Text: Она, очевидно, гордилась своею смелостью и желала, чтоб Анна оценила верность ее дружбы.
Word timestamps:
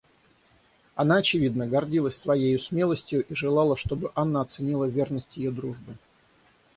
Она, 0.95 1.17
очевидно, 1.17 1.67
гордилась 1.67 2.17
своею 2.17 2.57
смелостью 2.57 3.23
и 3.23 3.35
желала, 3.35 3.77
чтоб 3.77 4.11
Анна 4.15 4.41
оценила 4.41 4.85
верность 4.85 5.37
ее 5.37 5.51
дружбы. 5.51 5.95